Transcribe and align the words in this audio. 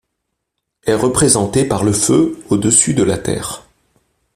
est 0.87 0.95
représenté 0.95 1.63
par 1.63 1.83
le 1.83 1.93
feu 1.93 2.39
audessus 2.49 2.95
de 2.95 3.03
la 3.03 3.19
terre. 3.19 3.67